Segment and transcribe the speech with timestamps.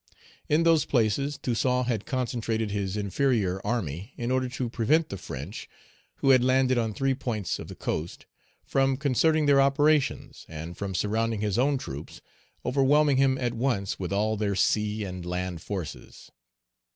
[0.49, 5.69] In those places Toussaint had concentrated his inferior army in order to prevent the French,
[6.15, 8.25] who had landed on three points of the coast,
[8.65, 12.19] from concerting their operations, and from surrounding his own troops,
[12.65, 16.31] overwhelming him at once with all their sea and land forces.